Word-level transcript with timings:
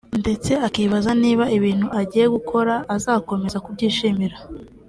ndetse 0.21 0.51
akibaza 0.67 1.11
niba 1.21 1.45
ibintu 1.57 1.87
agiye 2.01 2.25
gukora 2.35 2.73
azakomeza 2.95 3.57
kubyishimira 3.65 4.35